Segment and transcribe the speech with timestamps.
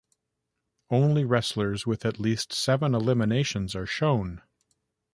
[0.89, 4.41] Only wrestlers with at least seven eliminations are shown.